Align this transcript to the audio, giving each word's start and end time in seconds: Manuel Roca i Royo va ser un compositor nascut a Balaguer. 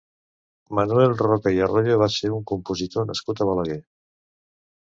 Manuel 0.79 1.13
Roca 1.19 1.53
i 1.57 1.61
Royo 1.73 1.97
va 2.05 2.09
ser 2.15 2.31
un 2.39 2.47
compositor 2.53 3.07
nascut 3.11 3.43
a 3.43 3.49
Balaguer. 3.51 3.81